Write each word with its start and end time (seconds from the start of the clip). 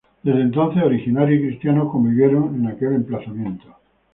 Desde 0.23 0.41
entonces, 0.41 0.81
originarios 0.81 1.39
y 1.39 1.45
cristianos 1.47 1.91
convivieron 1.91 2.55
en 2.55 2.65
aquel 2.65 2.93
emplazamiento. 2.95 3.65